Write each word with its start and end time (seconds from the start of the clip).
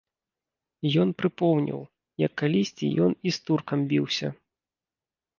Ён 1.01 1.09
прыпомніў, 1.19 1.81
як 2.25 2.33
калісьці 2.43 2.85
і 2.87 2.95
ён 3.07 3.11
з 3.27 3.33
туркам 3.49 3.79
біўся. 3.93 4.27